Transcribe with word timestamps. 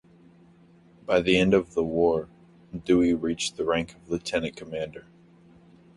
By 1.05 1.21
the 1.21 1.37
end 1.37 1.53
of 1.53 1.75
the 1.75 1.83
war, 1.83 2.27
Dewey 2.75 3.13
reached 3.13 3.55
the 3.57 3.65
rank 3.65 3.93
of 3.93 4.09
lieutenant 4.09 4.55
commander. 4.55 5.05